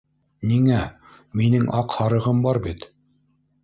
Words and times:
—Ниңә, 0.51 0.79
минең 1.43 1.71
аҡ 1.83 1.97
һарығым 2.01 2.45
бар 2.51 2.65
бит. 2.69 2.93